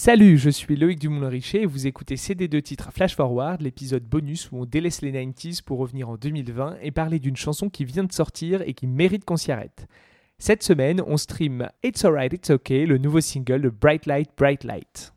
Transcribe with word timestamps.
Salut, 0.00 0.38
je 0.38 0.48
suis 0.48 0.76
Loïc 0.76 1.00
Dumoulin-Richer 1.00 1.62
et 1.62 1.66
vous 1.66 1.88
écoutez 1.88 2.14
CD2 2.14 2.62
titres 2.62 2.92
Flash 2.92 3.16
Forward, 3.16 3.60
l'épisode 3.60 4.04
bonus 4.04 4.48
où 4.52 4.58
on 4.58 4.64
délaisse 4.64 5.02
les 5.02 5.10
90s 5.10 5.60
pour 5.60 5.80
revenir 5.80 6.08
en 6.08 6.16
2020 6.16 6.76
et 6.82 6.92
parler 6.92 7.18
d'une 7.18 7.34
chanson 7.34 7.68
qui 7.68 7.84
vient 7.84 8.04
de 8.04 8.12
sortir 8.12 8.62
et 8.62 8.74
qui 8.74 8.86
mérite 8.86 9.24
qu'on 9.24 9.36
s'y 9.36 9.50
arrête. 9.50 9.88
Cette 10.38 10.62
semaine, 10.62 11.02
on 11.04 11.16
stream 11.16 11.68
It's 11.82 12.04
Alright, 12.04 12.32
It's 12.32 12.48
Okay, 12.48 12.86
le 12.86 12.98
nouveau 12.98 13.20
single 13.20 13.60
de 13.60 13.70
Bright 13.70 14.06
Light, 14.06 14.30
Bright 14.36 14.62
Light. 14.62 15.12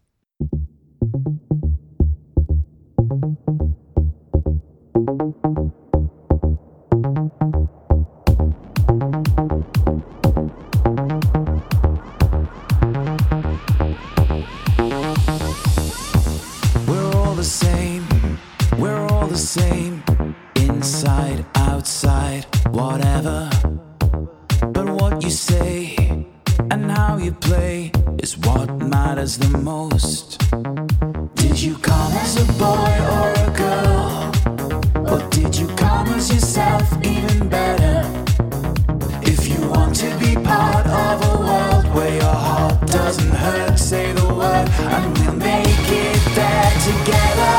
But 24.84 25.00
what 25.00 25.24
you 25.24 25.30
say 25.30 25.96
and 26.72 26.92
how 26.92 27.18
you 27.18 27.34
play 27.34 27.92
is 28.18 28.36
what 28.36 28.68
matters 28.80 29.38
the 29.38 29.56
most. 29.60 30.40
Did 31.36 31.62
you 31.62 31.76
come 31.78 32.14
as 32.14 32.34
a 32.42 32.48
boy 32.54 32.94
or 33.16 33.28
a 33.46 33.50
girl? 33.64 34.32
Or 35.12 35.20
did 35.30 35.56
you 35.56 35.68
come 35.76 36.08
as 36.08 36.34
yourself, 36.34 36.92
even 37.06 37.48
better? 37.48 38.10
If 39.22 39.48
you 39.48 39.70
want 39.70 39.96
to 39.98 40.10
be 40.18 40.34
part 40.34 40.88
of 40.88 41.16
a 41.32 41.36
world 41.46 41.86
where 41.96 42.16
your 42.16 42.38
heart 42.48 42.82
doesn't 42.88 43.36
hurt, 43.36 43.78
say 43.78 44.12
the 44.14 44.34
word 44.34 44.68
and 44.96 45.16
we'll 45.20 45.36
make 45.36 45.86
it 46.04 46.22
there 46.34 46.74
together. 46.90 47.58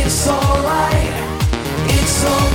It's 0.00 0.28
alright, 0.28 1.14
it's 1.88 2.24
alright. 2.24 2.53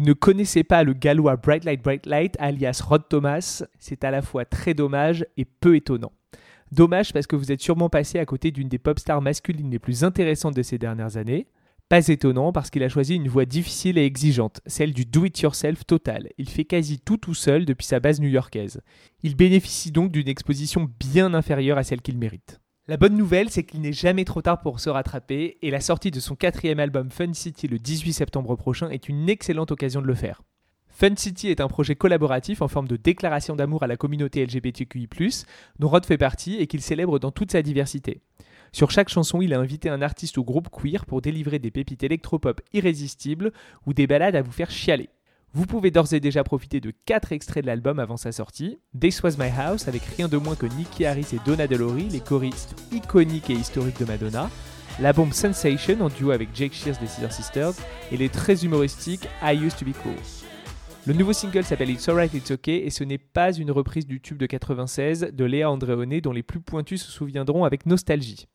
Vous 0.00 0.06
ne 0.06 0.12
connaissez 0.12 0.64
pas 0.64 0.82
le 0.82 0.94
gallois 0.94 1.36
Bright 1.36 1.64
Light 1.64 1.82
Bright 1.82 2.06
Light 2.06 2.36
alias 2.38 2.80
Rod 2.82 3.02
Thomas, 3.08 3.64
c'est 3.78 4.02
à 4.02 4.10
la 4.10 4.22
fois 4.22 4.44
très 4.44 4.72
dommage 4.72 5.26
et 5.36 5.44
peu 5.44 5.76
étonnant. 5.76 6.12
Dommage 6.72 7.12
parce 7.12 7.26
que 7.26 7.36
vous 7.36 7.52
êtes 7.52 7.60
sûrement 7.60 7.90
passé 7.90 8.18
à 8.18 8.24
côté 8.24 8.50
d'une 8.50 8.68
des 8.68 8.78
pop 8.78 8.98
stars 8.98 9.20
masculines 9.20 9.70
les 9.70 9.78
plus 9.78 10.04
intéressantes 10.04 10.54
de 10.54 10.62
ces 10.62 10.78
dernières 10.78 11.16
années. 11.16 11.48
Pas 11.90 12.06
étonnant 12.06 12.52
parce 12.52 12.70
qu'il 12.70 12.84
a 12.84 12.88
choisi 12.88 13.16
une 13.16 13.26
voie 13.26 13.46
difficile 13.46 13.98
et 13.98 14.04
exigeante, 14.04 14.60
celle 14.64 14.94
du 14.94 15.06
do-it-yourself 15.06 15.84
total. 15.84 16.28
Il 16.38 16.48
fait 16.48 16.64
quasi 16.64 17.00
tout 17.00 17.16
tout 17.16 17.34
seul 17.34 17.64
depuis 17.64 17.84
sa 17.84 17.98
base 17.98 18.20
new-yorkaise. 18.20 18.80
Il 19.24 19.34
bénéficie 19.34 19.90
donc 19.90 20.12
d'une 20.12 20.28
exposition 20.28 20.88
bien 21.00 21.34
inférieure 21.34 21.78
à 21.78 21.82
celle 21.82 22.00
qu'il 22.00 22.16
mérite. 22.16 22.60
La 22.86 22.96
bonne 22.96 23.16
nouvelle, 23.16 23.50
c'est 23.50 23.64
qu'il 23.64 23.80
n'est 23.80 23.92
jamais 23.92 24.24
trop 24.24 24.40
tard 24.40 24.60
pour 24.60 24.78
se 24.78 24.88
rattraper, 24.88 25.58
et 25.62 25.72
la 25.72 25.80
sortie 25.80 26.12
de 26.12 26.20
son 26.20 26.36
quatrième 26.36 26.78
album 26.78 27.10
Fun 27.10 27.32
City 27.32 27.66
le 27.66 27.80
18 27.80 28.12
septembre 28.12 28.54
prochain 28.54 28.88
est 28.90 29.08
une 29.08 29.28
excellente 29.28 29.72
occasion 29.72 30.00
de 30.00 30.06
le 30.06 30.14
faire. 30.14 30.42
Fun 30.90 31.16
City 31.16 31.48
est 31.48 31.60
un 31.60 31.66
projet 31.66 31.96
collaboratif 31.96 32.62
en 32.62 32.68
forme 32.68 32.86
de 32.86 32.96
déclaration 32.96 33.56
d'amour 33.56 33.82
à 33.82 33.88
la 33.88 33.96
communauté 33.96 34.46
LGBTQI, 34.46 35.08
dont 35.80 35.88
Rod 35.88 36.06
fait 36.06 36.18
partie 36.18 36.54
et 36.54 36.68
qu'il 36.68 36.82
célèbre 36.82 37.18
dans 37.18 37.32
toute 37.32 37.50
sa 37.50 37.62
diversité. 37.62 38.20
Sur 38.72 38.90
chaque 38.90 39.08
chanson, 39.08 39.40
il 39.42 39.52
a 39.52 39.58
invité 39.58 39.88
un 39.88 40.00
artiste 40.00 40.38
ou 40.38 40.44
groupe 40.44 40.68
queer 40.70 41.04
pour 41.04 41.20
délivrer 41.20 41.58
des 41.58 41.70
pépites 41.70 42.04
électropop 42.04 42.60
irrésistibles 42.72 43.52
ou 43.86 43.94
des 43.94 44.06
balades 44.06 44.36
à 44.36 44.42
vous 44.42 44.52
faire 44.52 44.70
chialer. 44.70 45.08
Vous 45.52 45.66
pouvez 45.66 45.90
d'ores 45.90 46.14
et 46.14 46.20
déjà 46.20 46.44
profiter 46.44 46.80
de 46.80 46.92
4 47.06 47.32
extraits 47.32 47.64
de 47.64 47.66
l'album 47.66 47.98
avant 47.98 48.16
sa 48.16 48.30
sortie. 48.30 48.78
This 48.98 49.20
Was 49.24 49.36
My 49.36 49.50
House 49.58 49.88
avec 49.88 50.02
rien 50.02 50.28
de 50.28 50.36
moins 50.36 50.54
que 50.54 50.66
Nicky 50.66 51.04
Harris 51.04 51.26
et 51.32 51.40
Donna 51.44 51.66
DeLory, 51.66 52.08
les 52.08 52.20
choristes 52.20 52.76
iconiques 52.92 53.50
et 53.50 53.54
historiques 53.54 53.98
de 53.98 54.04
Madonna. 54.04 54.48
La 55.00 55.12
bombe 55.12 55.32
Sensation 55.32 56.00
en 56.02 56.08
duo 56.08 56.30
avec 56.30 56.50
Jake 56.54 56.72
Shears 56.72 56.98
des 57.00 57.08
Scissor 57.08 57.32
Sisters 57.32 57.72
et 58.12 58.16
les 58.16 58.28
très 58.28 58.64
humoristiques 58.64 59.28
I 59.42 59.56
Used 59.56 59.78
to 59.78 59.84
Be 59.84 59.92
Cool. 60.04 60.14
Le 61.06 61.14
nouveau 61.14 61.32
single 61.32 61.64
s'appelle 61.64 61.90
It's 61.90 62.08
Alright 62.08 62.34
It's 62.34 62.50
Okay 62.52 62.86
et 62.86 62.90
ce 62.90 63.02
n'est 63.02 63.18
pas 63.18 63.52
une 63.52 63.72
reprise 63.72 64.06
du 64.06 64.20
tube 64.20 64.36
de 64.36 64.46
96 64.46 65.30
de 65.32 65.44
Léa 65.44 65.68
Andréoné 65.68 66.20
dont 66.20 66.32
les 66.32 66.44
plus 66.44 66.60
pointus 66.60 67.02
se 67.02 67.10
souviendront 67.10 67.64
avec 67.64 67.86
nostalgie. 67.86 68.46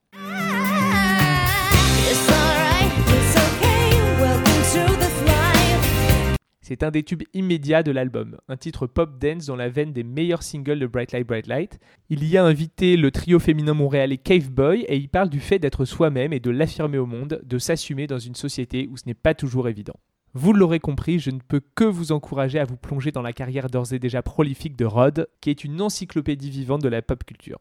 C'est 6.68 6.82
un 6.82 6.90
des 6.90 7.04
tubes 7.04 7.22
immédiats 7.36 7.84
de 7.84 7.92
l'album, 7.92 8.38
un 8.48 8.58
titre 8.58 8.88
pop 8.88 9.20
dance 9.20 9.46
dans 9.46 9.56
la 9.56 9.70
veine 9.70 9.94
des 9.94 10.02
meilleurs 10.02 10.42
singles 10.42 10.80
de 10.80 10.88
Bright 10.88 11.12
Light 11.12 11.28
Bright 11.28 11.46
Light. 11.46 11.80
Il 12.10 12.24
y 12.28 12.38
a 12.38 12.44
invité 12.44 12.98
le 12.98 13.12
trio 13.12 13.38
féminin 13.38 13.76
montréalais 13.76 14.18
Cave 14.18 14.50
Boy 14.50 14.82
et 14.88 14.98
il 14.98 15.08
parle 15.08 15.30
du 15.30 15.40
fait 15.40 15.60
d'être 15.60 15.86
soi-même 15.86 16.34
et 16.34 16.40
de 16.40 16.50
l'affirmer 16.50 16.98
au 16.98 17.06
monde, 17.06 17.40
de 17.46 17.60
s'assumer 17.60 18.08
dans 18.08 18.18
une 18.18 18.34
société 18.34 18.90
où 18.90 18.98
ce 18.98 19.04
n'est 19.06 19.14
pas 19.14 19.36
toujours 19.36 19.70
évident. 19.70 19.94
Vous 20.34 20.54
l'aurez 20.54 20.80
compris, 20.80 21.20
je 21.20 21.30
ne 21.30 21.38
peux 21.38 21.62
que 21.76 21.84
vous 21.84 22.12
encourager 22.12 22.58
à 22.58 22.66
vous 22.66 22.78
plonger 22.78 23.12
dans 23.12 23.22
la 23.22 23.32
carrière 23.32 23.70
d'ores 23.70 23.94
et 23.94 24.00
déjà 24.00 24.24
prolifique 24.24 24.76
de 24.76 24.86
Rod, 24.86 25.28
qui 25.42 25.52
est 25.52 25.66
une 25.66 25.80
encyclopédie 25.84 26.50
vivante 26.50 26.82
de 26.82 26.90
la 26.90 27.04
pop 27.04 27.24
culture. 27.26 27.60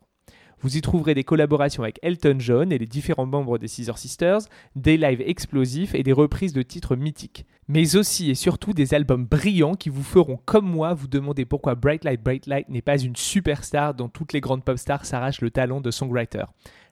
Vous 0.65 0.79
y 0.79 0.81
trouverez 0.81 1.13
des 1.13 1.25
collaborations 1.25 1.83
avec 1.83 1.99
Elton 2.01 2.37
John 2.39 2.73
et 2.73 2.79
les 2.79 2.87
différents 2.87 3.27
membres 3.27 3.59
des 3.59 3.69
Scissor 3.69 3.99
Sisters, 3.99 4.39
des 4.77 4.97
lives 4.97 5.21
explosifs 5.21 5.95
et 5.95 6.03
des 6.03 6.15
reprises 6.15 6.55
de 6.55 6.63
titres 6.63 6.97
mythiques. 6.97 7.45
Mais 7.69 7.97
aussi 7.97 8.31
et 8.31 8.35
surtout 8.35 8.73
des 8.73 8.95
albums 8.95 9.27
brillants 9.27 9.75
qui 9.75 9.91
vous 9.91 10.03
feront, 10.03 10.41
comme 10.47 10.67
moi, 10.67 10.95
vous 10.95 11.07
demander 11.07 11.45
pourquoi 11.45 11.75
Bright 11.75 12.03
Light 12.05 12.23
Bright 12.23 12.47
Light 12.47 12.69
n'est 12.71 12.81
pas 12.81 12.97
une 12.97 13.15
superstar 13.15 13.93
dont 13.93 14.09
toutes 14.09 14.33
les 14.33 14.41
grandes 14.41 14.65
pop 14.65 14.79
stars 14.79 15.05
s'arrachent 15.05 15.43
le 15.43 15.51
talent 15.51 15.83
de 15.83 15.91
songwriter. 15.91 16.45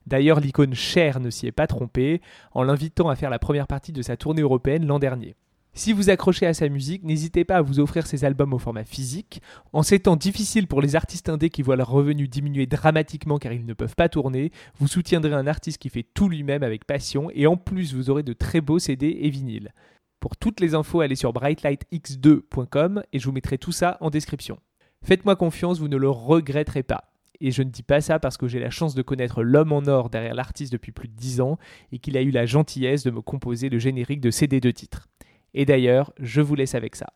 D'ailleurs, 0.06 0.40
l'icône 0.40 0.74
Cher 0.74 1.18
ne 1.18 1.30
s'y 1.30 1.46
est 1.46 1.50
pas 1.50 1.66
trompée 1.66 2.20
en 2.52 2.64
l'invitant 2.64 3.08
à 3.08 3.16
faire 3.16 3.30
la 3.30 3.38
première 3.38 3.66
partie 3.66 3.92
de 3.92 4.02
sa 4.02 4.18
tournée 4.18 4.42
européenne 4.42 4.84
l'an 4.84 4.98
dernier. 4.98 5.34
Si 5.74 5.94
vous 5.94 6.10
accrochez 6.10 6.44
à 6.46 6.52
sa 6.52 6.68
musique, 6.68 7.02
n'hésitez 7.02 7.46
pas 7.46 7.56
à 7.56 7.62
vous 7.62 7.80
offrir 7.80 8.06
ses 8.06 8.26
albums 8.26 8.52
au 8.52 8.58
format 8.58 8.84
physique. 8.84 9.40
En 9.72 9.82
ces 9.82 10.00
temps 10.00 10.16
difficiles 10.16 10.66
pour 10.66 10.82
les 10.82 10.96
artistes 10.96 11.30
indés 11.30 11.48
qui 11.48 11.62
voient 11.62 11.76
leurs 11.76 11.88
revenus 11.88 12.28
diminuer 12.28 12.66
dramatiquement 12.66 13.38
car 13.38 13.54
ils 13.54 13.64
ne 13.64 13.72
peuvent 13.72 13.94
pas 13.94 14.10
tourner, 14.10 14.52
vous 14.78 14.86
soutiendrez 14.86 15.32
un 15.32 15.46
artiste 15.46 15.78
qui 15.78 15.88
fait 15.88 16.02
tout 16.02 16.28
lui-même 16.28 16.62
avec 16.62 16.84
passion 16.84 17.30
et 17.32 17.46
en 17.46 17.56
plus 17.56 17.94
vous 17.94 18.10
aurez 18.10 18.22
de 18.22 18.34
très 18.34 18.60
beaux 18.60 18.78
CD 18.78 19.16
et 19.22 19.30
vinyles. 19.30 19.72
Pour 20.20 20.36
toutes 20.36 20.60
les 20.60 20.74
infos, 20.74 21.00
allez 21.00 21.16
sur 21.16 21.32
brightlightx2.com 21.32 23.02
et 23.10 23.18
je 23.18 23.24
vous 23.24 23.32
mettrai 23.32 23.56
tout 23.56 23.72
ça 23.72 23.96
en 24.00 24.10
description. 24.10 24.58
Faites-moi 25.02 25.36
confiance, 25.36 25.78
vous 25.78 25.88
ne 25.88 25.96
le 25.96 26.10
regretterez 26.10 26.82
pas. 26.82 27.12
Et 27.40 27.50
je 27.50 27.62
ne 27.62 27.70
dis 27.70 27.82
pas 27.82 28.00
ça 28.02 28.20
parce 28.20 28.36
que 28.36 28.46
j'ai 28.46 28.60
la 28.60 28.70
chance 28.70 28.94
de 28.94 29.02
connaître 29.02 29.42
l'homme 29.42 29.72
en 29.72 29.84
or 29.86 30.10
derrière 30.10 30.34
l'artiste 30.34 30.70
depuis 30.70 30.92
plus 30.92 31.08
de 31.08 31.16
10 31.16 31.40
ans 31.40 31.58
et 31.90 31.98
qu'il 31.98 32.16
a 32.18 32.22
eu 32.22 32.30
la 32.30 32.44
gentillesse 32.46 33.02
de 33.02 33.10
me 33.10 33.20
composer 33.20 33.70
le 33.70 33.80
générique 33.80 34.20
de 34.20 34.30
CD 34.30 34.60
de 34.60 34.70
titres. 34.70 35.08
Et 35.54 35.64
d'ailleurs, 35.64 36.12
je 36.18 36.40
vous 36.40 36.54
laisse 36.54 36.74
avec 36.74 36.96
ça. 36.96 37.06